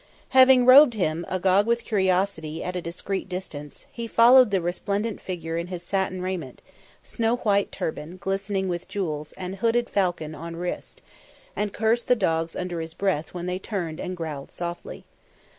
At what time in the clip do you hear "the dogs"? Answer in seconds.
12.07-12.55